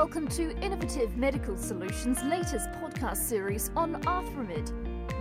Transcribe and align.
welcome 0.00 0.26
to 0.26 0.56
Innovative 0.62 1.14
Medical 1.18 1.58
Solutions' 1.58 2.22
latest 2.22 2.70
podcast 2.80 3.18
series 3.18 3.70
on 3.76 4.02
Arthromed. 4.04 4.72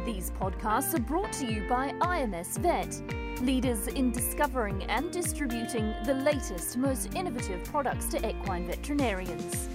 These 0.05 0.31
podcasts 0.31 0.93
are 0.93 1.01
brought 1.01 1.33
to 1.33 1.45
you 1.45 1.67
by 1.67 1.89
IMS 1.99 2.57
Vet, 2.59 3.01
leaders 3.41 3.87
in 3.87 4.13
discovering 4.13 4.85
and 4.85 5.11
distributing 5.11 5.93
the 6.05 6.13
latest, 6.13 6.77
most 6.77 7.13
innovative 7.13 7.61
products 7.65 8.05
to 8.05 8.25
equine 8.25 8.67
veterinarians. 8.67 9.67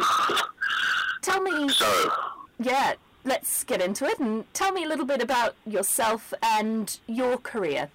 Tell 1.21 1.41
me. 1.41 1.70
So, 1.70 2.12
yeah, 2.59 2.94
let's 3.23 3.63
get 3.63 3.81
into 3.81 4.05
it 4.05 4.20
and 4.20 4.52
tell 4.53 4.71
me 4.71 4.84
a 4.84 4.88
little 4.88 5.05
bit 5.05 5.21
about 5.21 5.55
yourself 5.66 6.34
and 6.41 6.99
your 7.07 7.38
career. 7.38 7.90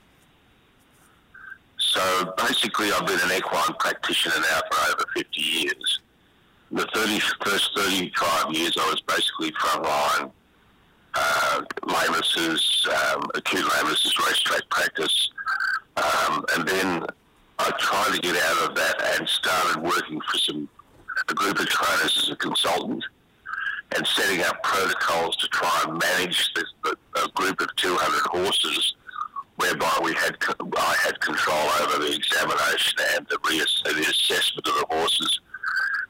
So 1.79 2.35
basically, 2.37 2.91
I've 2.93 3.07
been 3.07 3.21
an 3.21 3.33
equine 3.37 3.75
practitioner 3.79 4.37
now 4.41 4.61
for 4.71 4.93
over 4.93 5.05
50 5.15 5.41
years. 5.41 6.01
The 6.71 6.87
30, 6.95 7.21
first 7.45 7.71
35 7.77 8.53
years, 8.53 8.77
I 8.77 8.91
was 8.91 9.01
basically 9.07 9.53
frontline 9.53 10.31
uh, 11.15 11.63
lamenesses, 11.83 12.87
um, 12.89 13.23
acute 13.35 13.65
lamenesses, 13.65 14.27
racetrack 14.27 14.69
practice. 14.69 15.31
Um, 15.97 16.45
and 16.55 16.69
then 16.69 17.07
I 17.59 17.71
tried 17.79 18.15
to 18.15 18.21
get 18.21 18.37
out 18.37 18.69
of 18.69 18.77
that 18.77 19.19
and 19.19 19.29
started 19.29 19.83
working 19.83 20.21
for 20.21 20.39
some 20.39 20.69
a 21.29 21.35
group 21.35 21.59
of 21.59 21.67
trainers 21.67 22.19
as 22.23 22.31
a 22.31 22.37
consultant 22.37 23.05
and 23.97 24.07
setting 24.07 24.43
up 24.43 24.63
protocols 24.63 25.37
to 25.37 25.49
try 25.49 25.85
and 25.87 25.99
manage 25.99 26.53
a 26.87 27.29
group 27.31 27.61
of 27.61 27.75
200 27.77 28.27
horses 28.27 28.95
whereby 29.57 29.99
we 30.03 30.13
had 30.15 30.37
I 30.77 30.97
had 31.03 31.21
control 31.21 31.69
over 31.81 32.05
the 32.05 32.15
examination 32.15 32.99
and 33.15 33.27
the, 33.29 33.39
reass- 33.39 33.83
the 33.85 34.01
assessment 34.03 34.67
of 34.67 34.75
the 34.75 34.87
horses 34.91 35.41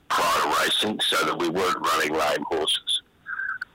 prior 0.08 0.42
to 0.42 0.60
racing 0.62 1.00
so 1.00 1.24
that 1.24 1.38
we 1.38 1.48
weren't 1.48 1.78
running 1.78 2.12
lame 2.12 2.44
horses. 2.48 3.02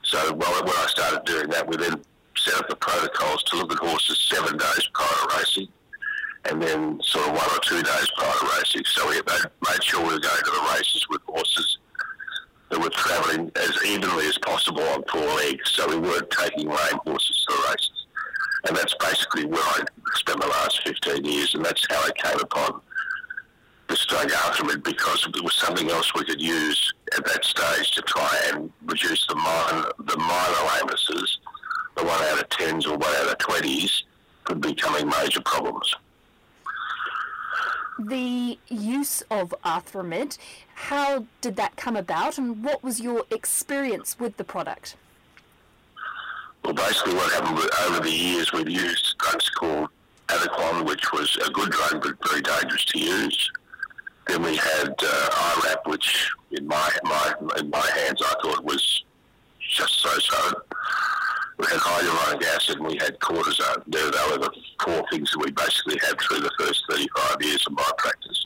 So 0.03 0.33
well, 0.33 0.63
when 0.63 0.75
I 0.75 0.85
started 0.89 1.23
doing 1.25 1.49
that, 1.49 1.67
we 1.67 1.77
then 1.77 2.01
set 2.35 2.55
up 2.55 2.67
the 2.67 2.75
protocols 2.75 3.44
to 3.44 3.57
look 3.57 3.71
at 3.71 3.77
horses 3.77 4.25
seven 4.29 4.57
days 4.57 4.89
prior 4.94 5.07
to 5.07 5.38
racing 5.38 5.67
and 6.45 6.61
then 6.61 7.00
sort 7.03 7.28
of 7.28 7.34
one 7.34 7.50
or 7.52 7.59
two 7.59 7.81
days 7.81 8.11
prior 8.17 8.34
to 8.39 8.50
racing. 8.58 8.84
So 8.86 9.08
we 9.08 9.16
made 9.16 9.84
sure 9.84 10.00
we 10.02 10.14
were 10.14 10.20
going 10.20 10.44
to 10.44 10.52
the 10.52 10.73
races 10.75 11.06
with 11.09 11.22
horses 11.28 11.78
that 12.70 12.80
were 12.80 12.89
travelling 12.89 13.52
as 13.56 13.78
evenly 13.86 14.25
as 14.28 14.38
possible 14.39 14.81
on 14.81 15.03
four 15.12 15.25
legs. 15.36 15.72
So 15.72 15.88
we 15.88 15.97
weren't 15.97 16.30
taking 16.31 16.67
lame 16.67 17.00
horses 17.06 17.45
to 17.47 17.56
the 17.56 17.64
races. 17.69 18.06
And 18.67 18.78
that's 18.78 18.95
basically 18.95 19.45
where 19.45 19.64
I 19.64 19.84
spent 20.16 20.42
the 20.42 20.47
last 20.47 20.81
15 20.84 21.25
years, 21.25 21.56
and 21.56 21.66
that's 21.66 21.86
how 21.89 22.02
I 22.03 22.12
came 22.12 22.39
upon 22.39 22.81
this 23.88 24.06
drug 24.06 24.31
Arthromed 24.31 24.84
because 24.84 25.28
it 25.28 25.44
was 25.44 25.56
something 25.56 25.89
else 25.89 26.14
we 26.16 26.23
could 26.23 26.42
use 26.42 26.94
at 27.17 27.25
that 27.25 27.44
stage 27.44 27.92
to 27.92 28.02
try 28.03 28.39
and 28.47 28.72
reduce 28.86 29.28
the 29.28 29.36
minor, 29.36 29.92
the 30.00 30.17
minor 30.17 30.56
lamenesses, 30.69 31.38
the 31.97 32.03
one 32.06 32.22
out 32.23 32.39
of 32.39 32.50
tens 32.50 32.86
or 32.86 32.97
one 32.97 33.14
out 33.16 33.31
of 33.31 33.38
twenties, 33.39 34.03
from 34.45 34.62
becoming 34.62 35.08
major 35.08 35.42
problems 35.42 35.94
the 38.07 38.57
use 38.67 39.21
of 39.30 39.53
Arthromed. 39.63 40.38
How 40.73 41.25
did 41.41 41.55
that 41.55 41.75
come 41.75 41.95
about, 41.95 42.38
and 42.38 42.63
what 42.63 42.83
was 42.83 42.99
your 42.99 43.25
experience 43.31 44.19
with 44.19 44.38
the 44.38 44.44
product? 44.44 44.95
Well, 46.63 46.73
basically, 46.73 47.16
what 47.16 47.31
happened 47.31 47.59
over 47.88 47.99
the 47.99 48.11
years, 48.11 48.52
we've 48.53 48.69
used 48.69 49.17
drugs 49.17 49.49
called 49.49 49.89
Adequan, 50.28 50.85
which 50.85 51.12
was 51.12 51.35
a 51.45 51.51
good 51.51 51.72
drug 51.72 52.03
but 52.03 52.29
very 52.29 52.41
dangerous 52.41 52.85
to 52.85 53.00
use. 53.00 53.51
Then 54.28 54.44
we 54.44 54.56
had 54.56 54.94
uh, 55.01 55.29
IRAP, 55.31 55.88
which 55.88 56.29
in 56.51 56.68
my, 56.68 56.89
my 57.03 57.33
in 57.57 57.69
my 57.69 57.89
hands 57.95 58.22
I 58.22 58.33
thought 58.41 58.63
was 58.63 59.03
just 59.59 60.01
so-so 60.01 60.62
we 61.61 61.67
had 61.67 61.79
hyaluronic 61.79 62.44
acid 62.55 62.77
and 62.77 62.88
we 62.88 62.97
had 62.97 63.19
cortisone. 63.19 63.83
They, 63.85 64.01
they 64.01 64.31
were 64.31 64.39
the 64.39 64.51
four 64.83 65.03
things 65.11 65.31
that 65.31 65.44
we 65.45 65.51
basically 65.51 65.99
had 66.01 66.19
through 66.19 66.41
the 66.41 66.51
first 66.57 66.83
35 66.89 67.38
years 67.41 67.66
of 67.67 67.73
my 67.73 67.91
practice. 67.97 68.45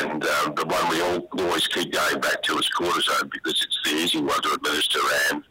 And 0.00 0.24
um, 0.24 0.54
the 0.54 0.64
one 0.64 0.88
we 0.88 1.02
all 1.02 1.28
always 1.38 1.66
keep 1.68 1.92
going 1.92 2.20
back 2.20 2.42
to 2.44 2.58
is 2.58 2.70
cortisone 2.70 3.30
because 3.30 3.62
it's 3.62 3.78
the 3.84 3.90
easy 3.90 4.20
one 4.20 4.40
to 4.40 4.52
administer 4.54 5.00
and 5.30 5.44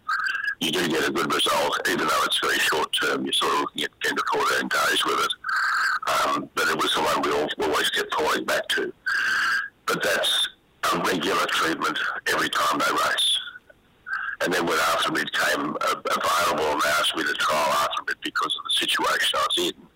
you 0.59 0.71
do 0.71 0.87
get 0.87 1.07
a 1.07 1.11
good 1.11 1.31
result, 1.31 1.79
even 1.87 2.07
though 2.07 2.23
it's 2.23 2.39
very 2.39 2.57
short 2.57 2.91
term. 2.99 3.23
You're 3.23 3.33
sort 3.33 3.53
of 3.53 3.59
looking 3.61 3.83
at 3.83 3.91
10 4.01 4.15
to 4.15 4.23
14 4.33 4.67
days 4.67 5.05
with 5.05 5.19
it. 5.19 5.33
Um, 6.09 6.49
but 6.55 6.67
it 6.69 6.81
was 6.81 6.93
the 6.95 7.01
one 7.01 7.21
we 7.21 7.31
all 7.31 7.49
always 7.69 7.89
kept 7.91 8.13
falling 8.15 8.45
back 8.45 8.67
to. 8.69 8.91
But 9.85 10.01
that's 10.01 10.49
a 10.93 10.97
regular 10.97 11.45
treatment 11.45 11.99
every 12.27 12.49
time 12.49 12.79
they 12.79 12.91
race. 12.91 13.39
And 14.41 14.53
then 14.53 14.65
when 14.65 14.77
Arthromed 14.77 15.31
came 15.31 15.75
available 15.81 16.71
and 16.71 16.81
asked 16.99 17.15
me 17.15 17.23
to 17.23 17.33
trial 17.33 17.71
Arthromed 17.71 18.15
because 18.23 18.55
of 18.55 18.63
the 18.65 18.75
situation 18.75 19.39
I 19.39 19.47
was 19.49 19.67
in, 19.67 19.87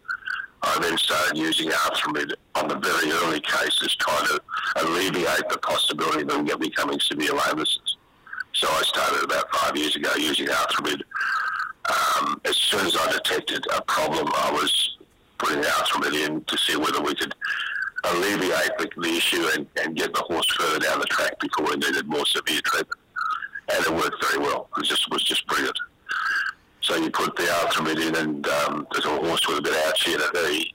I 0.64 0.80
then 0.80 0.98
started 0.98 1.38
using 1.38 1.70
Arthromed 1.70 2.34
on 2.56 2.68
the 2.68 2.76
very 2.76 3.12
early 3.12 3.40
cases, 3.42 3.96
trying 3.96 4.26
to 4.28 4.42
alleviate 4.78 5.50
the 5.50 5.58
possibility 5.72 6.22
of 6.22 6.28
them 6.28 6.60
becoming 6.60 7.00
severe 7.00 7.32
lamenesses. 7.32 7.96
So 8.54 8.68
I 8.68 8.82
started 8.84 9.24
about 9.24 9.54
five 9.56 9.78
years 9.78 9.96
ago 9.96 10.12
using 10.18 10.48
Arthromed. 10.48 11.02
Um, 11.90 12.42
as 12.46 12.58
soon 12.58 12.86
as 12.86 12.96
I 12.96 13.12
detected 13.12 13.66
a 13.76 13.82
problem, 13.84 14.28
I 14.36 14.52
was 14.52 14.98
putting 15.38 15.64
Arthromed 15.64 16.14
in 16.14 16.44
to 16.44 16.58
see 16.58 16.76
whether 16.76 17.02
we 17.02 17.16
could 17.16 17.34
alleviate 18.04 18.78
the, 18.78 18.90
the 18.98 19.10
issue 19.10 19.46
and, 19.56 19.68
and 19.82 19.96
get 19.96 20.14
the 20.14 20.22
horse 20.22 20.46
further 20.58 20.80
down 20.80 21.00
the 21.00 21.06
track 21.06 21.40
before 21.40 21.66
we 21.66 21.76
needed 21.78 22.08
more 22.08 22.26
severe 22.26 22.62
treatment 22.66 23.00
and 23.74 23.86
it 23.86 23.94
worked 23.94 24.24
very 24.26 24.44
well. 24.44 24.68
It 24.78 24.86
just 24.86 25.10
was 25.12 25.24
just 25.24 25.46
brilliant. 25.48 25.78
So 26.82 26.96
you 26.96 27.12
put 27.12 27.36
the 27.36 27.44
Arthromed 27.44 28.08
in, 28.08 28.16
and 28.16 28.48
um, 28.48 28.88
there's 28.92 29.06
a 29.06 29.10
horse 29.10 29.48
with 29.48 29.60
a 29.60 29.62
bit 29.62 29.74
of 29.74 29.94
ouchie 29.94 30.16
in 30.16 30.66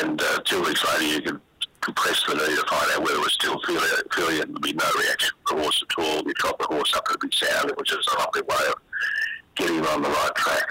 and 0.00 0.22
uh, 0.22 0.38
two 0.44 0.62
weeks 0.62 0.84
later 0.84 1.04
you 1.04 1.22
can 1.22 1.40
compress 1.88 2.22
the 2.24 2.34
knee 2.34 2.54
to 2.54 2.66
find 2.68 2.90
out 2.92 3.00
whether 3.00 3.14
it 3.14 3.20
was 3.20 3.32
still 3.32 3.58
feeling 3.66 3.82
it, 3.82 4.06
and 4.18 4.36
there'd 4.36 4.60
be 4.60 4.74
no 4.74 4.84
reaction 5.00 5.30
from 5.46 5.56
the 5.56 5.62
horse 5.62 5.82
at 5.82 6.04
all. 6.04 6.22
You 6.22 6.34
drop 6.34 6.58
the 6.58 6.66
horse 6.66 6.94
up, 6.94 7.06
it'd 7.08 7.20
be 7.20 7.30
sound, 7.32 7.72
which 7.76 7.92
is 7.92 8.06
a 8.14 8.18
lovely 8.18 8.42
way 8.42 8.66
of 8.68 8.74
getting 9.54 9.76
him 9.76 9.86
on 9.86 10.02
the 10.02 10.10
right 10.10 10.34
track. 10.34 10.70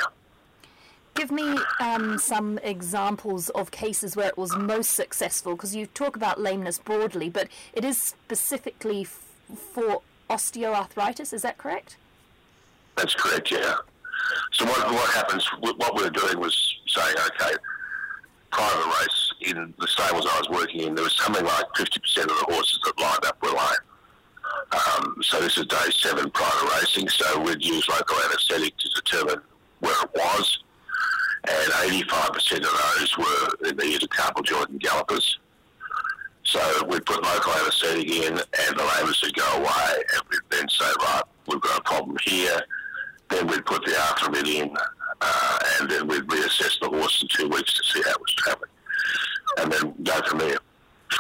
Give 1.16 1.32
me 1.32 1.58
um, 1.80 2.20
some 2.20 2.60
examples 2.60 3.50
of 3.50 3.72
cases 3.72 4.16
where 4.16 4.28
it 4.28 4.38
was 4.38 4.56
most 4.56 4.92
successful, 4.92 5.56
because 5.56 5.76
you 5.76 5.88
talk 5.88 6.16
about 6.16 6.40
lameness 6.40 6.78
broadly, 6.78 7.30
but 7.30 7.48
it 7.74 7.84
is 7.84 8.00
specifically 8.00 9.02
f- 9.02 9.24
for 9.74 10.04
osteoarthritis. 10.30 11.34
Is 11.34 11.42
that 11.42 11.58
correct? 11.58 11.98
That's 12.96 13.16
correct. 13.16 13.50
Yeah. 13.50 13.74
So 14.54 14.66
what 14.66 14.92
what 14.92 15.10
happens? 15.16 15.50
What 15.62 15.96
we 15.96 16.04
were 16.04 16.12
doing 16.12 16.40
was 16.40 16.76
saying, 16.88 17.16
okay, 17.18 17.56
prior 18.52 18.72
to 18.72 18.78
the 18.78 18.96
race 19.02 19.27
in 19.42 19.74
the 19.80 19.88
stables 19.88 20.26
I 20.30 20.40
was 20.40 20.50
working 20.50 20.82
in, 20.82 20.96
there 20.96 21.04
was 21.04 21.16
something 21.16 21.46
like 21.46 21.66
fifty 21.76 22.00
percent 22.00 22.32
of 22.32 22.38
the 22.38 22.54
horses 22.54 22.80
that 22.86 23.00
lined 23.00 23.26
up 23.26 23.42
were 23.42 23.50
lame. 23.50 23.86
Um, 24.72 25.18
so 25.22 25.40
this 25.40 25.58
is 25.58 25.66
day 25.66 25.90
seven 25.92 26.30
prior 26.32 26.50
to 26.50 26.80
racing. 26.80 27.10
So 27.10 27.42
we'd 27.42 27.64
use 27.64 27.88
local 27.90 28.18
anaesthetic 28.26 28.78
to 28.78 28.90
determine 29.02 29.42
where 29.80 30.04
it 30.04 30.10
was, 30.16 30.64
and 31.48 31.72
eighty-five 31.86 32.32
percent 32.34 32.64
of 32.64 32.72
those 32.72 33.18
were 33.18 33.70
in 33.70 33.78
the 33.78 33.84
intercarpal 33.84 34.44
joint 34.44 34.70
and 34.70 34.80
gallopers. 34.80 35.40
So 36.44 36.86
we'd 36.88 37.06
put 37.06 37.22
local 37.22 37.52
anaesthetic 37.54 38.10
in 38.10 38.34
and 38.34 38.78
the 38.78 38.84
lameness 38.84 39.22
would 39.22 39.36
go 39.36 39.52
away 39.58 40.04
and 40.14 40.22
we'd 40.30 40.40
then 40.50 40.70
say, 40.70 40.86
right, 41.02 41.22
we've 41.46 41.60
got 41.60 41.80
a 41.80 41.84
problem 41.84 42.16
here. 42.24 42.62
Then 43.30 43.48
we'd 43.48 43.66
put 43.66 43.84
the 43.84 43.92
Arthromed 43.92 44.48
in 44.48 44.74
uh, 45.20 45.60
and 45.78 45.92
then 45.92 46.08
we'd 46.08 46.24
reassess 46.28 46.80
the 46.80 46.88
horse 46.88 47.22
in 47.22 47.28
two 47.28 47.50
weeks 47.50 47.74
to 47.74 47.84
see 47.84 48.02
how 48.06 48.12
it 48.12 48.22
was 48.22 48.34
travelling. 48.38 48.70
And 49.58 49.72
then 49.74 49.94
go 50.04 50.22
from 50.26 50.38
there. 50.38 50.60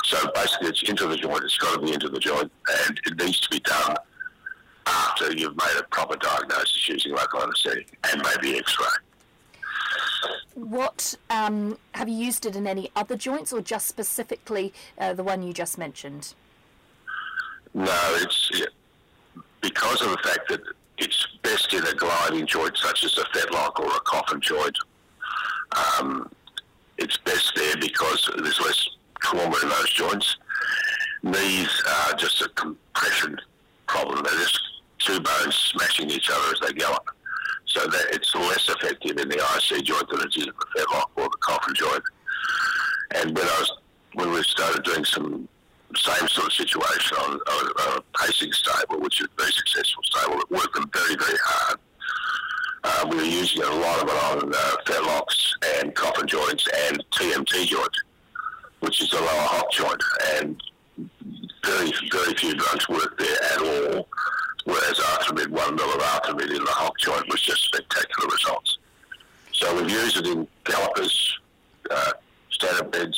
So 0.05 0.17
basically 0.33 0.69
it's 0.69 0.83
into 0.83 1.07
the 1.07 1.17
joint, 1.17 1.43
it's 1.43 1.57
got 1.57 1.75
to 1.75 1.81
be 1.85 1.91
into 1.91 2.07
the 2.07 2.19
joint 2.19 2.49
and 2.85 2.97
it 3.05 3.17
needs 3.17 3.41
to 3.41 3.49
be 3.49 3.59
done 3.59 3.97
after 4.85 5.33
you've 5.35 5.57
made 5.57 5.77
a 5.77 5.83
proper 5.91 6.15
diagnosis 6.15 6.87
using 6.87 7.13
local 7.13 7.43
anaesthetic 7.43 7.97
and 8.13 8.23
maybe 8.23 8.57
x-ray. 8.57 8.87
What 10.55 11.15
um, 11.29 11.77
it 12.47 12.55
in 12.55 12.65
any 12.65 12.89
other 12.95 13.15
joints, 13.15 13.53
or 13.53 13.61
just 13.61 13.87
specifically 13.87 14.73
uh, 14.97 15.13
the 15.13 15.23
one 15.23 15.43
you 15.43 15.53
just 15.53 15.77
mentioned? 15.77 16.33
No, 17.73 18.17
it's 18.21 18.51
because 19.61 20.01
of 20.01 20.09
the 20.09 20.17
fact 20.23 20.49
that 20.49 20.61
it's 20.97 21.27
best 21.43 21.73
in 21.73 21.85
a 21.85 21.93
gliding 21.93 22.45
joint 22.47 22.75
such 22.77 23.03
as 23.03 23.17
a 23.17 23.23
fetlock 23.25 23.79
or 23.79 23.87
a 23.87 23.99
coffin 24.01 24.41
joint. 24.41 24.77
Um, 25.99 26.31
it's 26.97 27.17
best 27.17 27.51
there 27.55 27.75
because 27.77 28.29
there's 28.37 28.59
less 28.59 28.89
trauma 29.21 29.55
in 29.61 29.69
those 29.69 29.93
joints. 29.93 30.37
Knees 31.23 31.83
are 31.87 32.13
just 32.13 32.41
a 32.41 32.49
compression 32.49 33.37
problem. 33.87 34.23
They're 34.23 34.39
just 34.39 34.59
two 34.99 35.19
bones 35.19 35.55
smashing 35.55 36.09
each 36.09 36.29
other 36.29 36.53
as 36.53 36.59
they 36.61 36.73
go 36.73 36.87
gallon. 36.87 36.99
So 37.65 37.85
that 37.85 38.05
it's 38.11 38.33
less 38.33 38.69
effective 38.69 39.17
in 39.17 39.29
the 39.29 39.35
IC 39.35 39.83
joint 39.83 40.09
than 40.09 40.21
it 40.21 40.35
is 40.35 40.43
in 40.43 40.45
the 40.45 40.81
fetlock 40.81 41.09
or 41.15 41.25
the 41.25 41.37
coffin 41.41 41.75
joint. 41.75 42.03
And 43.15 43.37
when 43.37 43.45
I 43.45 43.59
was 43.59 43.71
when 44.13 44.31
we 44.31 44.41
started 44.43 44.83
doing 44.83 45.05
some 45.05 45.47
same 45.95 46.27
sort 46.27 46.47
of 46.47 46.53
situation 46.53 47.17
on, 47.17 47.31
on, 47.33 47.65
on 47.67 47.97
a 47.99 48.17
pacing 48.17 48.51
stable, 48.51 48.99
which 48.99 49.21
is 49.21 49.27
a 49.27 49.41
very 49.41 49.51
successful 49.51 50.03
stable, 50.03 50.39
it 50.39 50.51
worked 50.51 50.73
them 50.73 50.89
very, 50.93 51.15
very 51.15 51.37
hard. 51.43 51.79
Uh, 52.83 53.07
we 53.09 53.17
were 53.17 53.23
using 53.23 53.63
a 53.63 53.69
lot 53.69 54.01
of 54.01 54.07
it 54.07 54.43
on 54.43 54.53
uh, 54.53 54.75
fetlocks 54.85 55.51
and 55.79 55.93
coffin 55.95 56.27
joints 56.27 56.67
and 56.87 57.03
TMT 57.11 57.65
joint, 57.65 57.95
which 58.79 59.01
is 59.01 59.11
a 59.13 59.19
lower 59.19 59.27
hock 59.27 59.71
joint. 59.71 60.01
And 60.35 60.61
very, 61.65 61.91
very 62.11 62.33
few 62.35 62.53
drugs 62.53 62.87
work 62.89 63.17
there 63.17 63.43
at 63.43 63.59
all, 63.59 64.07
whereas 64.65 64.99
Of 65.79 66.01
Arthromed 66.01 66.41
in 66.41 66.63
the 66.63 66.71
hock 66.71 66.97
joint 66.97 67.27
was 67.29 67.41
just 67.41 67.63
spectacular 67.65 68.29
results. 68.29 68.77
So 69.53 69.75
we've 69.75 69.89
used 69.89 70.17
it 70.17 70.27
in 70.27 70.47
gallopers, 70.65 71.39
uh, 71.89 72.13
standardbreds, 72.51 73.17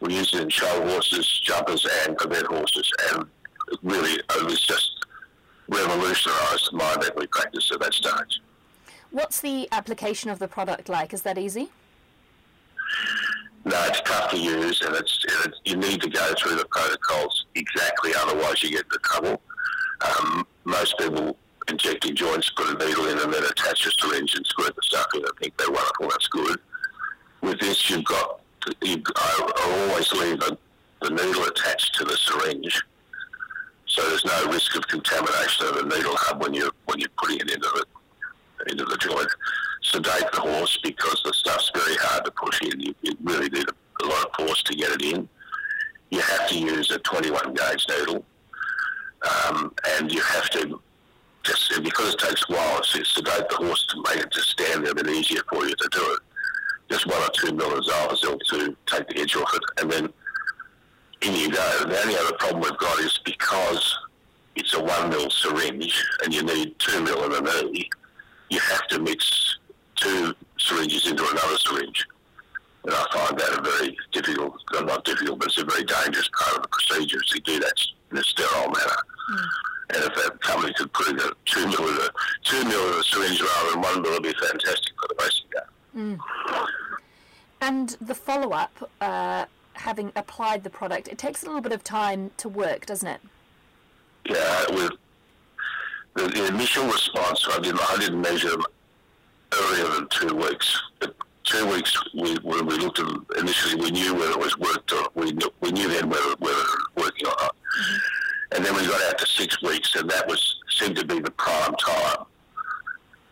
we 0.00 0.16
use 0.16 0.34
it 0.34 0.42
in 0.42 0.48
show 0.48 0.82
horses, 0.88 1.40
jumpers, 1.44 1.86
and 2.04 2.16
event 2.20 2.46
horses, 2.46 2.90
and 3.12 3.24
it 3.70 3.78
really 3.82 4.12
it 4.12 4.44
was 4.44 4.60
just 4.60 5.06
revolutionised 5.68 6.70
my 6.72 6.94
veterinary 6.94 7.28
practice 7.28 7.70
at 7.72 7.80
that 7.80 7.94
stage. 7.94 8.40
What's 9.10 9.40
the 9.40 9.68
application 9.70 10.30
of 10.30 10.38
the 10.38 10.48
product 10.48 10.88
like? 10.88 11.12
Is 11.12 11.22
that 11.22 11.38
easy? 11.38 11.70
No, 13.64 13.80
it's 13.84 14.00
tough 14.00 14.30
to 14.32 14.38
use, 14.38 14.82
and 14.82 14.94
it's, 14.96 15.24
it's 15.44 15.60
you 15.64 15.76
need 15.76 16.02
to 16.02 16.10
go 16.10 16.34
through 16.36 16.56
the 16.56 16.66
protocols 16.66 17.46
exactly, 17.54 18.12
otherwise 18.16 18.60
you 18.62 18.70
get 18.70 18.84
into 18.84 18.98
trouble. 19.04 19.40
Um, 20.00 20.44
most 20.64 20.98
people 20.98 21.36
injecting 21.72 22.14
joints 22.14 22.50
put 22.50 22.68
a 22.68 22.86
needle 22.86 23.06
in 23.06 23.18
and 23.18 23.32
then 23.32 23.44
attach 23.44 23.86
a 23.86 23.90
syringe 23.98 24.34
and 24.34 24.46
squirt 24.46 24.74
the 24.76 24.82
stuff 24.82 25.06
in 25.14 25.20
and 25.20 25.32
think 25.40 25.56
they're 25.56 25.70
wonderful, 25.70 26.08
that's 26.08 26.28
good. 26.28 26.58
With 27.40 27.58
this, 27.60 27.90
you've 27.90 28.04
got 28.04 28.40
you, 28.82 29.02
I, 29.16 29.52
I 29.56 29.88
always 29.88 30.12
leave 30.12 30.40
a, 30.42 30.56
the 31.00 31.10
needle 31.10 31.44
attached 31.44 31.94
to 31.96 32.04
the 32.04 32.16
syringe, 32.16 32.80
so 33.86 34.08
there's 34.08 34.24
no 34.24 34.46
risk 34.52 34.76
of 34.76 34.86
contamination 34.86 35.66
of 35.66 35.74
the 35.74 35.96
needle 35.96 36.14
hub 36.16 36.40
when 36.40 36.54
you 36.54 36.70
when 36.84 37.00
you're 37.00 37.08
putting 37.16 37.38
it 37.38 37.50
into 37.50 37.68
the 37.74 38.70
into 38.70 38.84
the 38.84 38.96
joint. 38.98 39.28
Sedate 39.82 40.30
the 40.32 40.40
horse 40.40 40.78
because 40.84 41.20
the 41.24 41.32
stuff's 41.32 41.72
very 41.74 41.96
hard 41.96 42.24
to 42.24 42.30
push 42.30 42.60
in. 42.62 42.78
You, 42.78 42.94
you 43.02 43.16
really 43.24 43.48
need 43.48 43.66
a, 43.68 44.04
a 44.04 44.06
lot 44.06 44.26
of 44.26 44.46
force 44.46 44.62
to 44.62 44.76
get 44.76 44.92
it 44.92 45.02
in. 45.02 45.28
You 46.10 46.20
have 46.20 46.48
to 46.50 46.58
use 46.58 46.92
a 46.92 46.98
21 47.00 47.54
gauge 47.54 47.84
needle, 47.88 48.24
um, 49.48 49.74
and 49.96 50.12
you 50.12 50.20
have 50.20 50.48
to 50.50 50.80
just 51.44 51.72
because 51.82 52.14
it 52.14 52.20
takes 52.20 52.44
a 52.48 52.52
while 52.52 52.80
to 52.80 53.04
sedate 53.04 53.48
the 53.48 53.56
horse 53.56 53.86
to 53.88 54.02
make 54.08 54.24
it 54.24 54.32
just 54.32 54.50
stand 54.50 54.84
there 54.84 54.92
a 54.92 54.94
bit 54.94 55.08
easier 55.08 55.42
for 55.48 55.64
you 55.64 55.74
to 55.74 55.88
do 55.90 56.12
it 56.12 56.20
just 56.92 57.06
one 57.06 57.22
or 57.22 57.28
two 57.32 57.54
mil 57.54 57.72
of 57.72 57.84
Xylazil 57.84 58.38
to 58.50 58.76
take 58.86 59.08
the 59.08 59.20
edge 59.20 59.34
off 59.36 59.54
it, 59.54 59.62
and 59.80 59.90
then 59.90 60.12
in 61.22 61.34
you 61.34 61.50
go. 61.50 61.84
The 61.86 62.00
only 62.02 62.16
other 62.16 62.36
problem 62.38 62.62
we've 62.62 62.78
got 62.78 62.98
is 63.00 63.18
because 63.24 63.98
it's 64.56 64.74
a 64.74 64.82
one 64.82 65.08
mil 65.08 65.30
syringe 65.30 66.04
and 66.22 66.34
you 66.34 66.42
need 66.42 66.78
two 66.78 67.02
mil 67.02 67.24
in 67.24 67.44
knee, 67.44 67.88
you 68.50 68.58
have 68.58 68.86
to 68.88 68.98
mix 69.00 69.58
two 69.96 70.34
syringes 70.58 71.08
into 71.08 71.22
another 71.22 71.56
syringe. 71.58 72.06
And 72.84 72.94
I 72.94 73.06
find 73.12 73.38
that 73.38 73.58
a 73.58 73.62
very 73.62 73.96
difficult, 74.10 74.56
not 74.72 75.04
difficult, 75.04 75.38
but 75.38 75.48
it's 75.48 75.58
a 75.58 75.64
very 75.64 75.84
dangerous 75.84 76.28
part 76.36 76.56
of 76.56 76.62
the 76.62 76.68
procedure 76.68 77.20
to 77.20 77.40
do 77.40 77.60
that 77.60 77.74
in 78.10 78.18
a 78.18 78.24
sterile 78.24 78.70
manner. 78.70 79.02
Mm. 79.30 79.46
And 79.94 80.04
if 80.04 80.14
that 80.16 80.40
company 80.40 80.74
could 80.74 80.91
put 80.91 80.91
in 80.91 80.91
a 80.91 80.91
two 81.52 81.66
mil 81.66 81.88
in 81.88 81.96
a 81.96 82.08
two 82.44 82.64
mil 82.64 82.92
in 82.92 83.00
a 83.00 83.02
syringe 83.02 83.40
rather 83.40 83.70
than 83.72 83.80
one 83.82 84.02
mil, 84.02 84.12
would 84.12 84.22
be 84.22 84.32
fantastic 84.32 84.92
for 85.00 85.08
the 85.08 85.14
racing 85.20 85.46
game. 85.52 86.18
Mm. 86.18 86.66
And 87.60 87.96
the 88.00 88.14
follow 88.14 88.50
up, 88.50 88.90
uh, 89.00 89.44
having 89.74 90.12
applied 90.16 90.64
the 90.64 90.70
product, 90.70 91.08
it 91.08 91.18
takes 91.18 91.42
a 91.42 91.46
little 91.46 91.60
bit 91.60 91.72
of 91.72 91.84
time 91.84 92.30
to 92.38 92.48
work, 92.48 92.86
doesn't 92.86 93.08
it? 93.08 93.20
Yeah, 94.24 94.64
with 94.70 94.92
the, 96.14 96.28
the 96.28 96.46
initial 96.46 96.86
response, 96.86 97.46
I 97.50 97.60
didn't, 97.60 97.80
I 97.90 97.96
didn't 97.98 98.20
measure 98.20 98.50
them 98.50 98.64
earlier 99.52 99.88
than 99.94 100.08
two 100.08 100.34
weeks. 100.34 100.80
But 100.98 101.14
two 101.44 101.66
weeks, 101.70 101.96
we, 102.14 102.34
when 102.42 102.66
we 102.66 102.76
looked 102.78 102.98
at 102.98 103.06
them, 103.06 103.26
initially, 103.38 103.76
we 103.76 103.90
knew 103.90 104.14
whether 104.14 104.32
it 104.32 104.38
was 104.38 104.58
worked 104.58 104.92
or 104.92 105.08
we 105.14 105.32
knew, 105.32 105.50
we 105.60 105.70
knew 105.72 105.88
then 105.88 106.08
whether, 106.08 106.34
whether 106.38 106.58
it 106.58 106.96
was 106.96 107.04
working 107.04 107.26
or 107.26 107.36
not. 107.40 107.54
Mm-hmm. 107.54 108.56
And 108.56 108.64
then 108.64 108.74
we 108.74 108.86
got 108.86 109.00
out 109.08 109.18
to 109.18 109.26
six 109.26 109.62
weeks, 109.62 109.94
and 109.96 110.10
that 110.10 110.26
was 110.26 110.61
seemed 110.78 110.96
to 110.96 111.04
be 111.04 111.20
the 111.20 111.30
prime 111.32 111.74
time. 111.76 112.26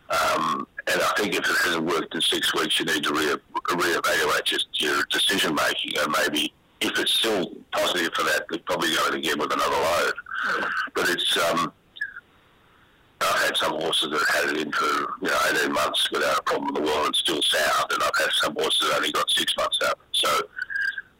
Um, 0.09 0.67
and 0.87 1.01
I 1.01 1.13
think 1.17 1.33
if 1.35 1.39
it 1.39 1.57
hasn't 1.63 1.85
worked 1.85 2.13
in 2.15 2.21
six 2.21 2.53
weeks, 2.53 2.79
you 2.79 2.85
need 2.85 3.03
to 3.03 3.13
re- 3.13 3.35
reevaluate 3.69 4.43
just 4.43 4.67
your 4.81 5.03
decision 5.09 5.55
making, 5.55 5.93
and 5.99 6.13
maybe 6.17 6.53
if 6.81 6.97
it's 6.99 7.13
still 7.13 7.51
positive 7.71 8.11
for 8.13 8.23
that, 8.23 8.45
we'd 8.49 8.65
probably 8.65 8.93
go 8.93 9.07
in 9.07 9.13
again 9.15 9.39
with 9.39 9.53
another 9.53 9.75
load. 9.75 10.13
But 10.95 11.09
it's 11.09 11.37
um, 11.37 11.71
I've 13.21 13.43
had 13.43 13.57
some 13.57 13.73
horses 13.73 14.09
that 14.09 14.25
had 14.33 14.55
it 14.55 14.61
in 14.61 14.71
for 14.71 14.85
you 15.21 15.29
know 15.29 15.37
18 15.61 15.71
months 15.71 16.09
without 16.11 16.39
a 16.39 16.43
problem 16.43 16.75
in 16.75 16.83
the 16.83 16.91
world 16.91 17.05
and 17.05 17.15
still 17.15 17.41
sound, 17.41 17.91
and 17.91 18.01
I've 18.03 18.17
had 18.17 18.31
some 18.33 18.55
horses 18.55 18.89
that 18.89 18.97
only 18.97 19.11
got 19.11 19.29
six 19.29 19.55
months 19.55 19.79
out. 19.85 19.99
So 20.11 20.27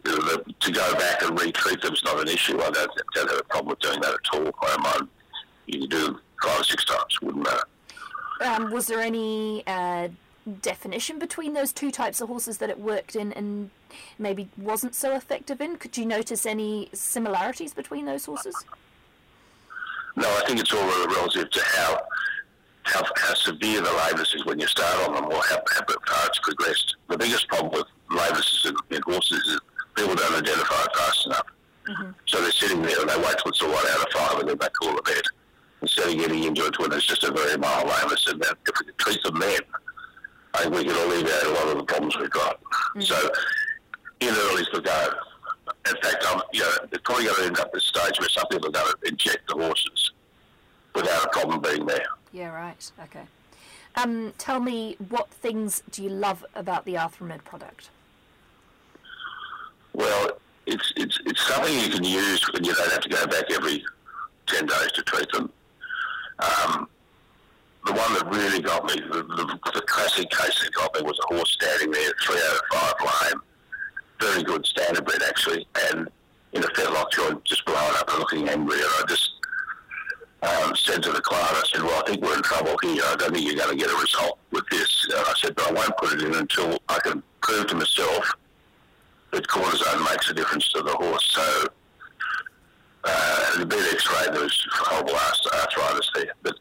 the, 0.04 0.44
to 0.60 0.72
go 0.72 0.96
back 0.96 1.22
and 1.22 1.40
retreat 1.40 1.82
them 1.82 1.94
is 1.94 2.04
not 2.04 2.20
an 2.20 2.28
issue. 2.28 2.60
I 2.60 2.72
don't, 2.72 2.92
don't 3.14 3.30
have 3.30 3.40
a 3.40 3.44
problem 3.44 3.70
with 3.70 3.80
doing 3.80 4.02
that 4.02 4.14
at 4.14 4.40
all. 4.40 4.52
I 4.64 4.96
don't. 4.98 5.10
You 5.72 5.80
can 5.80 5.90
do 5.90 6.20
five 6.44 6.60
or 6.60 6.64
six 6.64 6.84
times, 6.84 7.22
wouldn't 7.22 7.46
matter. 7.46 7.64
Um, 8.42 8.72
was 8.72 8.88
there 8.88 9.00
any 9.00 9.64
uh, 9.66 10.10
definition 10.62 11.18
between 11.18 11.54
those 11.54 11.72
two 11.72 11.92
types 11.92 12.20
of 12.20 12.28
horses 12.28 12.58
that 12.58 12.70
it 12.70 12.80
worked 12.80 13.16
in 13.16 13.32
and 13.34 13.70
maybe 14.20 14.50
wasn't 14.58 14.96
so 14.96 15.16
effective 15.16 15.62
in? 15.62 15.78
Could 15.78 15.98
you 15.98 16.06
notice 16.06 16.46
any 16.46 16.90
similarities 16.92 17.74
between 17.74 18.06
those 18.06 18.26
horses? 18.26 18.56
No, 20.18 20.28
I 20.28 20.46
think 20.46 20.60
it's 20.60 20.74
all 20.74 21.08
relative 21.08 21.50
to 21.50 21.62
how 21.64 22.02
how, 22.84 23.04
how 23.16 23.34
severe 23.36 23.80
the 23.80 23.90
lavis 23.90 24.36
is 24.36 24.44
when 24.46 24.60
you 24.60 24.68
start 24.68 25.08
on 25.08 25.14
them 25.14 25.26
or 25.26 25.42
how, 25.44 25.62
how 25.72 25.86
far 25.86 26.28
it's 26.28 26.40
progressed. 26.40 26.96
The 27.08 27.18
biggest 27.18 27.48
problem 27.48 27.72
with 27.72 27.86
lavis 28.10 28.66
in, 28.66 28.76
in 28.90 29.02
horses 29.04 29.40
is 29.48 29.60
people 29.96 30.16
don't 30.16 30.34
identify 30.34 30.84
it 30.84 30.98
fast 30.98 31.26
enough. 31.28 31.48
Mm-hmm. 31.88 32.12
So 32.26 32.42
they're 32.42 32.52
sitting 32.52 32.82
there 32.82 33.00
and 33.00 33.10
they 33.10 33.18
wait 33.18 33.36
till 33.38 33.52
it's 33.52 33.62
a 33.62 33.66
one 33.66 33.76
out 33.76 34.08
of 34.08 34.12
five 34.12 34.40
and 34.40 34.50
then 34.50 34.58
they 34.58 34.70
call 34.70 34.98
it 34.98 35.06
bed 35.06 35.24
instead 35.82 36.10
of 36.10 36.18
getting 36.18 36.44
into 36.44 36.66
it 36.66 36.80
when 36.80 36.92
it's 36.94 37.06
just 37.06 37.24
a 37.24 37.32
very 37.32 37.58
mild 37.58 37.90
illness. 38.02 38.28
And 38.28 38.42
if 38.44 38.54
we 38.80 38.86
could 38.86 38.98
treat 38.98 39.24
them 39.24 39.40
then, 39.40 39.60
I 40.54 40.64
think 40.64 40.76
we 40.76 40.84
could 40.86 40.96
alleviate 40.96 41.44
a 41.44 41.50
lot 41.50 41.68
of 41.70 41.78
the 41.78 41.84
problems 41.84 42.18
we've 42.18 42.30
got. 42.30 42.62
Mm-hmm. 42.62 43.02
So, 43.02 43.32
in 44.20 44.30
early 44.30 44.66
to 44.74 44.82
go. 44.82 45.10
In 45.88 45.96
fact, 46.02 46.24
I'm, 46.28 46.42
you 46.54 46.62
know, 46.62 46.72
it's 46.92 47.02
probably 47.04 47.26
going 47.26 47.36
to 47.38 47.46
end 47.46 47.60
up 47.60 47.74
this 47.74 47.84
stage 47.86 48.20
where 48.20 48.30
some 48.30 48.46
people 48.50 48.68
are 48.68 48.72
going 48.72 48.94
to 49.02 49.10
inject 49.10 49.48
the 49.48 49.56
horses 49.56 50.12
without 50.94 51.26
a 51.26 51.30
problem 51.30 51.62
being 51.62 51.86
there. 51.86 52.06
Yeah, 52.32 52.50
right. 52.50 52.92
Okay. 53.04 53.24
Um, 53.96 54.34
tell 54.38 54.60
me, 54.60 54.96
what 55.10 55.30
things 55.30 55.84
do 55.92 56.04
you 56.04 56.10
love 56.10 56.46
about 56.56 56.86
the 56.86 56.94
Arthromed 56.96 57.44
product? 57.44 57.90
Well, 59.94 60.40
it's, 60.66 60.94
it's, 60.96 61.20
it's 61.26 61.46
something 61.48 61.74
you 61.74 61.90
can 61.90 62.04
use 62.04 62.48
when 62.54 62.64
you 62.64 62.74
don't 62.74 62.92
have 62.92 63.02
to 63.02 63.10
go 63.10 63.26
back 63.28 63.46
every 63.52 63.84
10 64.48 64.66
days 64.66 64.92
to 64.94 65.02
treat 65.02 65.30
them. 65.32 65.52
Um, 66.42 66.88
the 67.86 67.94
one 67.94 68.14
that 68.14 68.28
really 68.30 68.62
got 68.62 68.86
me, 68.86 68.96
the, 68.96 69.24
the, 69.24 69.60
the, 69.74 69.82
classic 69.82 70.30
case 70.30 70.64
that 70.64 70.74
got 70.74 70.94
me 70.96 71.02
was 71.02 71.18
a 71.20 71.36
horse 71.36 71.52
standing 71.52 71.92
there, 71.92 72.12
three 72.24 72.38
out 72.38 72.56
of 72.56 72.62
five 72.72 73.32
lame. 73.32 73.42
Very 74.20 74.44
good 74.44 74.66
standard 74.66 75.04
bred 75.06 75.22
actually, 75.28 75.68
and 75.90 76.08
in 76.54 76.64
a 76.64 76.68
fetlock 76.68 77.12
joint, 77.12 77.44
just 77.44 77.66
blowing 77.66 77.96
up 77.98 78.10
and 78.10 78.20
looking 78.20 78.50
angry. 78.50 78.78
And 78.78 78.86
I 78.86 79.04
just 79.08 79.32
um, 80.44 80.76
said 80.76 81.04
to 81.04 81.12
the 81.12 81.22
client, 81.22 81.50
I 81.52 81.64
said, 81.72 81.84
well, 81.84 82.04
I 82.04 82.10
think 82.10 82.24
we're 82.24 82.36
in 82.36 82.44
trouble 82.44 82.76
here. 82.84 83.02
I 83.06 83.16
don't 83.16 83.34
think 83.34 83.48
you're 83.48 83.56
going 83.56 83.78
to 83.78 83.84
get 83.84 83.94
a 83.94 84.00
result 84.00 84.40
with 84.52 84.66
this. 84.70 85.08
And 85.10 85.26
I 85.26 85.34
said, 85.38 85.56
but 85.56 85.70
I 85.70 85.72
won't 85.72 85.98
put 85.98 86.14
it 86.14 86.22
in 86.22 86.36
until 86.36 86.78
I 86.90 87.00
can 87.00 87.24
prove 87.42 87.68
to 87.68 87.76
myself 87.76 88.34
that 89.32 89.48
cortisone 89.48 90.10
makes 90.10 90.30
a 90.30 90.34
difference 90.34 90.68
to 90.70 90.82
the 90.82 90.92
horse. 90.92 91.32
So 91.32 91.68
uh, 93.06 93.31
the 93.60 93.66
big 93.66 93.94
X-ray, 93.94 94.32
there 94.32 94.44
was 94.44 94.68
horrible 94.72 95.16
arthritis 95.16 96.12
there. 96.16 96.34
But 96.44 96.56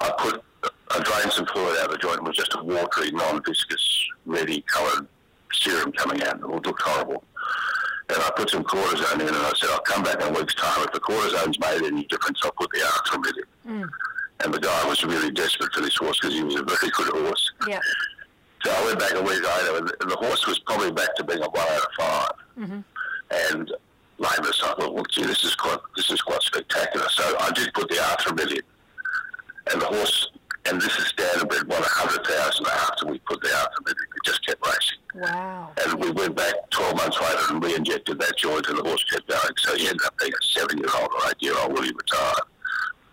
I 0.00 0.12
put, 0.18 0.42
I 0.90 1.00
drained 1.00 1.32
some 1.32 1.46
fluid 1.46 1.78
out 1.78 1.86
of 1.86 1.92
the 1.92 1.98
joint. 1.98 2.16
It 2.16 2.24
was 2.24 2.36
just 2.36 2.54
a 2.54 2.62
watery, 2.62 3.10
non-viscous, 3.10 4.08
ready 4.26 4.62
coloured 4.62 5.06
serum 5.52 5.92
coming 5.92 6.22
out. 6.22 6.40
It 6.40 6.46
looked 6.46 6.82
horrible. 6.82 7.24
And 8.08 8.22
I 8.22 8.30
put 8.36 8.50
some 8.50 8.64
cortisone 8.64 9.20
in 9.20 9.28
and 9.28 9.36
I 9.36 9.52
said, 9.56 9.70
I'll 9.70 9.80
come 9.80 10.02
back 10.02 10.20
in 10.20 10.34
a 10.34 10.38
week's 10.38 10.54
time. 10.54 10.82
If 10.84 10.92
the 10.92 11.00
cortisone's 11.00 11.58
made 11.58 11.82
any 11.82 12.04
difference, 12.06 12.40
I'll 12.44 12.52
put 12.52 12.70
the 12.72 12.80
Arthromed 12.80 13.26
in. 13.26 13.72
Mm. 13.72 13.88
And 14.44 14.52
the 14.52 14.58
guy 14.58 14.88
was 14.88 15.04
really 15.04 15.30
desperate 15.30 15.72
for 15.72 15.80
this 15.80 15.96
horse 15.96 16.18
because 16.20 16.34
he 16.34 16.42
was 16.42 16.56
a 16.56 16.62
very 16.62 16.90
good 16.90 17.08
horse. 17.24 17.52
Yeah. 17.68 17.80
So 18.64 18.70
I 18.70 18.84
went 18.84 18.98
back 18.98 19.14
a 19.14 19.22
week 19.22 19.42
later, 19.42 19.76
and 19.78 20.10
the 20.10 20.16
horse 20.16 20.46
was 20.46 20.58
probably 20.60 20.92
back 20.92 21.14
to 21.16 21.24
being 21.24 21.42
a 21.42 21.48
one 21.48 21.66
out 21.68 21.80
of 21.80 21.92
5 21.98 22.30
mm-hmm. 22.58 22.80
And 23.50 23.72
I 24.24 24.74
thought, 24.78 24.94
well, 24.94 25.04
gee, 25.10 25.24
this 25.24 25.44
is 25.44 25.54
quite 25.54 25.78
this 25.96 26.10
is 26.10 26.20
quite 26.22 26.42
spectacular. 26.42 27.08
So 27.10 27.36
I 27.40 27.50
did 27.52 27.72
put 27.74 27.88
the 27.88 27.96
Arthromed, 27.96 28.60
and 29.72 29.80
the 29.80 29.86
horse, 29.86 30.30
and 30.66 30.80
this 30.80 30.96
is 30.98 31.06
standard. 31.08 31.50
We'd 31.50 31.64
won 31.64 31.82
a 31.82 31.86
hundred 31.86 32.26
thousand 32.26 32.66
after 32.66 33.06
we 33.06 33.18
put 33.20 33.40
the 33.42 33.54
R 33.54 33.68
million. 33.84 34.04
It 34.16 34.24
just 34.24 34.46
kept 34.46 34.66
racing. 34.66 34.98
Wow! 35.14 35.72
And 35.84 36.00
we 36.02 36.10
went 36.10 36.36
back 36.36 36.54
twelve 36.70 36.96
months 36.96 37.20
later 37.20 37.42
and 37.50 37.64
re-injected 37.64 38.18
that 38.20 38.36
joint, 38.36 38.66
and 38.68 38.78
the 38.78 38.82
horse 38.82 39.04
kept 39.04 39.28
going. 39.28 39.56
So 39.58 39.76
he 39.76 39.88
ended 39.88 40.06
up 40.06 40.16
being 40.18 40.32
a 40.32 40.46
seven-year-old 40.46 41.10
or 41.12 41.30
eight-year-old 41.30 41.72
when 41.72 41.84
he 41.84 41.90
retired. 41.90 42.46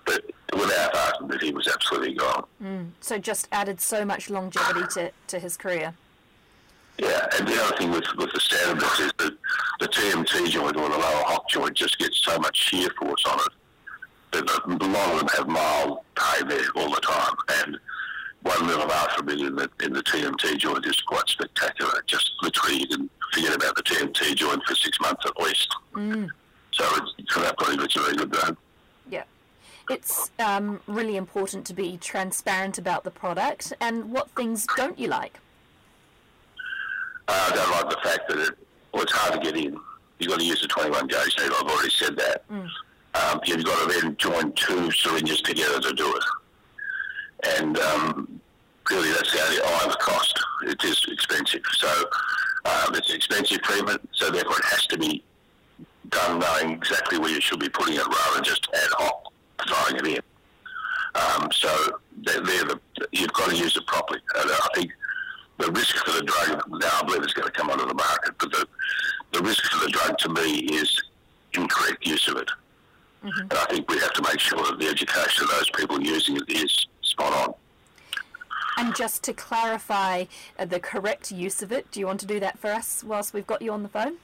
But 0.05 0.25
without 0.53 0.93
Arthromed, 0.93 1.41
he 1.41 1.51
was 1.51 1.67
absolutely 1.67 2.15
gone. 2.15 2.45
Mm. 2.63 2.91
So 3.01 3.17
just 3.19 3.47
added 3.51 3.79
so 3.79 4.05
much 4.05 4.29
longevity 4.29 4.87
to, 4.93 5.11
to 5.27 5.39
his 5.39 5.55
career. 5.57 5.93
Yeah, 6.99 7.25
and 7.37 7.47
the 7.47 7.61
other 7.63 7.77
thing 7.77 7.91
with, 7.91 8.05
with 8.17 8.31
the 8.33 8.39
Standardbreds 8.39 9.05
is 9.05 9.13
that 9.19 9.37
the 9.79 9.87
TMT 9.87 10.49
joint 10.49 10.75
or 10.75 10.89
the 10.89 10.97
lower 10.97 11.23
hock 11.25 11.47
joint 11.49 11.73
just 11.73 11.97
gets 11.97 12.21
so 12.21 12.37
much 12.39 12.57
shear 12.57 12.89
force 12.99 13.23
on 13.25 13.39
it 13.39 13.53
that 14.31 14.49
a 14.65 14.85
lot 14.85 15.13
of 15.13 15.19
them 15.19 15.27
have 15.35 15.47
mild 15.47 15.99
pain 16.15 16.47
there 16.47 16.61
all 16.75 16.89
the 16.89 17.01
time. 17.01 17.33
And 17.63 17.77
one 18.41 18.67
mil 18.67 18.81
of 18.81 18.89
Arthromed 18.89 19.31
in 19.31 19.55
the, 19.55 19.69
in 19.83 19.93
the 19.93 20.03
TMT 20.03 20.57
joint 20.57 20.85
is 20.85 20.99
quite 21.01 21.27
spectacular. 21.27 22.03
Just 22.05 22.31
literally 22.41 22.81
you 22.81 22.87
can 22.87 23.09
forget 23.33 23.55
about 23.55 23.75
the 23.75 23.83
TMT 23.83 24.35
joint 24.35 24.61
for 24.67 24.75
six 24.75 24.99
months 24.99 25.23
at 25.25 25.39
least. 25.41 25.75
Mm. 25.93 26.29
So 26.71 26.83
from 27.31 27.43
that 27.43 27.57
point 27.57 27.71
of 27.71 27.75
view, 27.75 27.85
it's 27.85 27.95
a 27.95 27.99
very 28.01 28.15
good 28.15 28.31
drug. 28.31 28.57
Yeah. 29.09 29.23
It's 29.89 30.31
um, 30.39 30.79
really 30.87 31.15
important 31.15 31.65
to 31.67 31.73
be 31.73 31.97
transparent 31.97 32.77
about 32.77 33.03
the 33.03 33.11
product. 33.11 33.73
And 33.81 34.11
what 34.11 34.29
things 34.31 34.67
don't 34.75 34.99
you 34.99 35.07
like? 35.07 35.39
Uh, 37.29 37.49
I 37.51 37.55
don't 37.55 37.71
like 37.71 37.89
the 37.89 38.09
fact 38.09 38.27
that 38.29 38.39
it, 38.39 38.57
well, 38.91 39.03
it's 39.03 39.11
hard 39.11 39.39
to 39.39 39.39
get 39.39 39.55
in. 39.55 39.79
You've 40.17 40.29
got 40.29 40.39
to 40.39 40.45
use 40.45 40.61
the 40.61 40.67
21 40.67 41.05
gauge 41.05 41.35
needle. 41.37 41.57
I've 41.59 41.69
already 41.69 41.91
said 41.91 42.17
that. 42.17 42.49
Mm. 42.49 42.67
Um, 43.13 43.39
you've 43.45 43.63
got 43.63 43.87
to 43.87 44.01
then 44.01 44.17
join 44.17 44.51
two 44.53 44.91
syringes 44.91 45.39
together 45.41 45.79
to 45.79 45.93
do 45.93 46.11
it. 46.15 46.23
And 47.59 47.77
um, 47.77 48.41
really, 48.89 49.11
that's 49.11 49.31
the 49.31 49.41
only 49.41 49.61
eye 49.61 49.81
of 49.85 49.91
the 49.91 49.97
cost. 50.01 50.39
It 50.63 50.83
is 50.83 51.05
expensive. 51.07 51.61
So 51.73 51.87
um, 52.65 52.95
it's 52.95 53.11
an 53.11 53.15
expensive 53.17 53.61
treatment, 53.61 54.01
so 54.11 54.31
therefore 54.31 54.57
it 54.57 54.65
has 54.65 54.87
to 54.87 54.97
be 54.97 55.23
done 56.09 56.39
knowing 56.39 56.71
exactly 56.73 57.19
where 57.19 57.29
you 57.29 57.41
should 57.41 57.59
be 57.59 57.69
putting 57.69 57.93
it 57.93 58.05
rather 58.07 58.35
than 58.35 58.43
just 58.43 58.67
ad 58.73 58.89
hoc 58.97 59.31
throwing 59.67 60.03
it 60.03 60.07
in. 60.07 60.21
Um, 61.13 61.49
so 61.51 61.69
they're, 62.23 62.41
they're 62.41 62.65
the, 62.65 62.79
you've 63.11 63.33
got 63.33 63.51
to 63.51 63.55
use 63.55 63.77
it 63.77 63.85
properly. 63.85 64.19
And 64.35 64.51
I 64.51 64.67
think 64.73 64.91
the 65.59 65.71
risk 65.71 65.95
for 65.97 66.11
the 66.11 66.23
drug, 66.23 66.63
now 66.69 66.99
I 67.01 67.03
believe 67.05 67.23
it's 67.23 67.33
going 67.33 67.47
to 67.47 67.51
come 67.51 67.69
onto 67.69 67.85
the 67.85 67.93
market, 67.93 68.33
but 68.39 68.51
the, 68.51 68.65
the 69.33 69.41
risk 69.41 69.63
for 69.65 69.85
the 69.85 69.91
drug 69.91 70.17
to 70.19 70.29
me 70.29 70.59
is 70.59 71.03
incorrect 71.53 72.05
use 72.05 72.27
of 72.29 72.37
it. 72.37 72.49
Mm-hmm. 73.23 73.41
And 73.41 73.53
I 73.53 73.65
think 73.65 73.89
we 73.89 73.99
have 73.99 74.13
to 74.13 74.21
make 74.21 74.39
sure 74.39 74.63
that 74.63 74.79
the 74.79 74.87
education 74.87 75.43
of 75.43 75.49
those 75.51 75.69
people 75.71 76.01
using 76.01 76.37
it 76.37 76.49
is 76.49 76.87
spot 77.01 77.33
on. 77.33 77.53
And 78.77 78.95
just 78.95 79.23
to 79.23 79.33
clarify 79.33 80.25
uh, 80.57 80.63
the 80.63 80.79
correct 80.79 81.31
use 81.31 81.61
of 81.61 81.73
it, 81.73 81.91
do 81.91 81.99
you 81.99 82.05
want 82.05 82.21
to 82.21 82.25
do 82.25 82.39
that 82.39 82.57
for 82.57 82.71
us 82.71 83.03
whilst 83.03 83.33
we've 83.33 83.47
got 83.47 83.61
you 83.61 83.73
on 83.73 83.83
the 83.83 83.89
phone? 83.89 84.15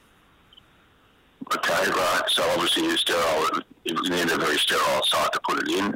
Okay, 1.54 1.90
right. 1.90 2.22
So 2.28 2.42
obviously 2.52 2.84
you 2.84 2.96
sterile, 2.96 3.60
you 3.84 3.94
need 4.08 4.30
a 4.30 4.38
very 4.38 4.56
sterile 4.56 5.02
site 5.04 5.32
to 5.32 5.40
put 5.46 5.62
it 5.62 5.68
in. 5.68 5.94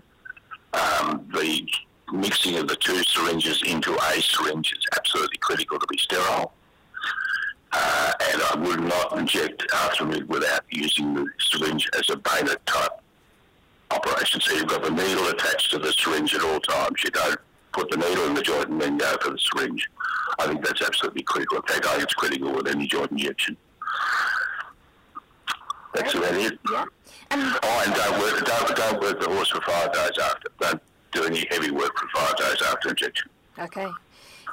Um, 0.74 1.26
the 1.32 1.66
mixing 2.12 2.56
of 2.56 2.68
the 2.68 2.76
two 2.76 3.02
syringes 3.04 3.62
into 3.66 3.94
a 3.94 4.20
syringe 4.20 4.72
is 4.72 4.84
absolutely 4.96 5.38
critical 5.38 5.78
to 5.78 5.86
be 5.86 5.98
sterile. 5.98 6.52
Uh, 7.72 8.12
and 8.32 8.42
I 8.42 8.56
would 8.66 8.80
not 8.80 9.16
inject 9.18 9.64
Arthromed 9.72 10.26
without 10.26 10.62
using 10.70 11.14
the 11.14 11.26
syringe 11.38 11.88
as 11.96 12.10
a 12.10 12.16
bayonet 12.16 12.64
type 12.66 13.00
operation. 13.90 14.40
So 14.40 14.54
you've 14.54 14.66
got 14.66 14.82
the 14.82 14.90
needle 14.90 15.28
attached 15.28 15.70
to 15.70 15.78
the 15.78 15.92
syringe 15.92 16.34
at 16.34 16.42
all 16.42 16.60
times. 16.60 17.02
You 17.04 17.10
don't 17.10 17.38
put 17.72 17.90
the 17.90 17.96
needle 17.96 18.26
in 18.26 18.34
the 18.34 18.42
joint 18.42 18.68
and 18.68 18.80
then 18.80 18.98
go 18.98 19.16
for 19.20 19.30
the 19.30 19.38
syringe. 19.38 19.88
I 20.38 20.46
think 20.46 20.64
that's 20.64 20.82
absolutely 20.82 21.22
critical. 21.22 21.58
In 21.58 21.62
fact, 21.62 21.86
I 21.86 21.90
think 21.92 22.04
it's 22.04 22.14
critical 22.14 22.52
with 22.52 22.66
any 22.66 22.86
joint 22.86 23.12
injection. 23.12 23.56
That's 25.94 26.14
about 26.14 26.34
it. 26.34 26.58
Yeah. 26.70 26.84
And 27.30 27.58
oh, 27.62 27.82
and 27.86 27.94
don't 27.94 28.18
work, 28.20 28.44
don't, 28.44 28.76
don't 28.76 29.00
work 29.00 29.20
the 29.20 29.28
horse 29.28 29.50
for 29.50 29.60
five 29.60 29.92
days 29.92 30.18
after. 30.22 30.48
Don't 30.60 30.82
do 31.12 31.24
any 31.24 31.46
heavy 31.50 31.70
work 31.70 31.96
for 31.98 32.08
five 32.14 32.36
days 32.36 32.62
after 32.62 32.90
injection. 32.90 33.30
Okay. 33.58 33.88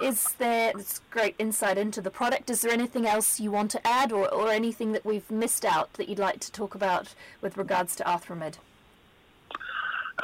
Is 0.02 0.34
there 0.38 0.72
it's 0.76 1.02
great 1.10 1.36
insight 1.40 1.78
into 1.78 2.02
the 2.02 2.12
product? 2.12 2.50
Is 2.50 2.62
there 2.62 2.72
anything 2.72 3.08
else 3.08 3.40
you 3.40 3.52
want 3.52 3.72
to 3.72 3.88
add, 3.88 4.12
or, 4.12 4.32
or 4.32 4.52
anything 4.52 4.92
that 4.92 5.06
we've 5.06 5.30
missed 5.32 5.66
out 5.66 5.94
that 5.94 6.08
you'd 6.08 6.20
like 6.20 6.40
to 6.42 6.52
talk 6.52 6.76
about 6.76 7.16
with 7.42 7.58
regards 7.58 7.96
to 7.96 8.04
Arthromed? 8.04 8.58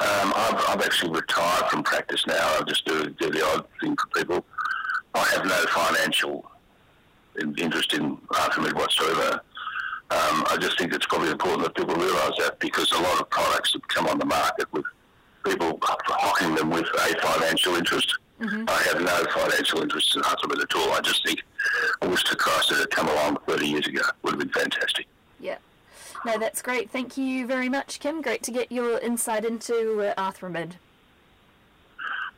Um, 0.00 0.32
I've, 0.34 0.64
I've, 0.68 0.82
actually 0.82 1.12
retired 1.12 1.70
from 1.70 1.82
practice 1.84 2.26
now. 2.26 2.34
I 2.58 2.62
just 2.66 2.84
do, 2.84 3.10
do 3.10 3.30
the 3.30 3.44
odd 3.46 3.64
thing 3.80 3.96
for 3.96 4.08
people. 4.20 4.44
I 5.14 5.24
have 5.26 5.44
no 5.44 5.64
financial 5.68 6.50
interest 7.38 7.94
in 7.94 8.16
Arthromed 8.32 8.74
whatsoever. 8.74 9.40
Um, 10.10 10.44
I 10.50 10.56
just 10.60 10.78
think 10.78 10.92
it's 10.92 11.06
probably 11.06 11.30
important 11.30 11.62
that 11.62 11.74
people 11.74 11.94
realise 11.94 12.36
that 12.38 12.58
because 12.58 12.90
a 12.92 13.00
lot 13.00 13.20
of 13.20 13.30
products 13.30 13.72
have 13.72 13.86
come 13.88 14.06
on 14.06 14.18
the 14.18 14.24
market 14.24 14.72
with 14.72 14.84
people 15.44 15.78
hocking 15.82 16.54
them 16.54 16.70
with 16.70 16.86
a 16.86 17.20
financial 17.20 17.74
interest. 17.76 18.16
Mm-hmm. 18.40 18.64
I 18.68 18.82
have 18.82 19.00
no 19.00 19.24
financial 19.32 19.82
interest 19.82 20.16
in 20.16 20.22
Arthromed 20.22 20.62
at 20.62 20.74
all. 20.74 20.92
I 20.92 21.00
just 21.00 21.24
think 21.24 21.42
I 22.02 22.06
wish 22.06 22.24
to 22.24 22.36
Christ 22.36 22.72
it 22.72 22.78
had 22.78 22.90
come 22.90 23.08
along 23.08 23.38
30 23.46 23.66
years 23.66 23.86
ago. 23.86 24.02
Would 24.22 24.32
have 24.32 24.40
been 24.40 24.48
fantastic. 24.48 25.06
Yeah. 25.38 25.58
No, 26.26 26.38
that's 26.38 26.62
great. 26.62 26.90
Thank 26.90 27.16
you 27.16 27.46
very 27.46 27.68
much, 27.68 28.00
Kim. 28.00 28.22
Great 28.22 28.42
to 28.44 28.50
get 28.50 28.72
your 28.72 28.98
insight 28.98 29.44
into 29.44 30.00
uh, 30.00 30.14
Arthromed. 30.20 30.72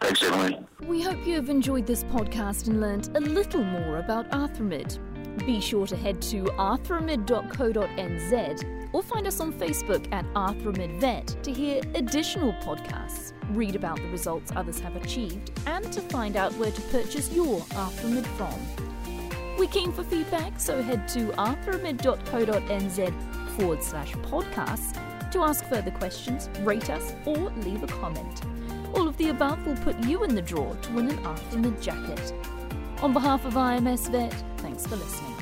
Thanks, 0.00 0.22
Emily. 0.22 0.58
We 0.82 1.00
hope 1.02 1.26
you 1.26 1.36
have 1.36 1.48
enjoyed 1.48 1.86
this 1.86 2.04
podcast 2.04 2.66
and 2.66 2.78
learned 2.80 3.16
a 3.16 3.20
little 3.20 3.64
more 3.64 3.98
about 3.98 4.28
Arthromed. 4.30 4.98
Be 5.46 5.60
sure 5.60 5.86
to 5.86 5.96
head 5.96 6.20
to 6.22 6.44
arthromed.co.nz 6.44 8.75
or 8.96 9.02
find 9.02 9.26
us 9.26 9.40
on 9.40 9.52
Facebook 9.52 10.10
at 10.10 10.24
Arthromed 10.32 10.98
Vet 11.00 11.36
to 11.42 11.52
hear 11.52 11.82
additional 11.94 12.54
podcasts, 12.54 13.34
read 13.50 13.76
about 13.76 13.98
the 13.98 14.08
results 14.08 14.50
others 14.56 14.80
have 14.80 14.96
achieved, 14.96 15.50
and 15.66 15.92
to 15.92 16.00
find 16.00 16.34
out 16.34 16.50
where 16.54 16.70
to 16.70 16.80
purchase 16.80 17.30
your 17.30 17.60
Arthromed 17.74 18.26
from. 18.38 18.54
We're 19.58 19.68
keen 19.68 19.92
for 19.92 20.02
feedback, 20.02 20.58
so 20.58 20.82
head 20.82 21.08
to 21.08 21.26
arthromed.co.nz 21.32 23.12
forward 23.58 23.82
slash 23.82 24.12
podcasts 24.14 25.30
to 25.30 25.42
ask 25.42 25.62
further 25.66 25.90
questions, 25.90 26.48
rate 26.60 26.88
us, 26.88 27.14
or 27.26 27.50
leave 27.50 27.82
a 27.82 27.88
comment. 27.88 28.40
All 28.94 29.06
of 29.06 29.18
the 29.18 29.28
above 29.28 29.66
will 29.66 29.76
put 29.76 30.02
you 30.04 30.24
in 30.24 30.34
the 30.34 30.40
draw 30.40 30.72
to 30.72 30.92
win 30.94 31.10
an 31.10 31.18
Arthromed 31.18 31.82
jacket. 31.82 32.32
On 33.02 33.12
behalf 33.12 33.44
of 33.44 33.52
IMS 33.52 34.10
Vet, 34.10 34.32
thanks 34.56 34.86
for 34.86 34.96
listening. 34.96 35.35